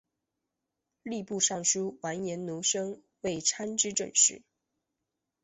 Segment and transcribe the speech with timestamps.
[1.03, 4.41] 吏部尚书完颜奴申为参知政事。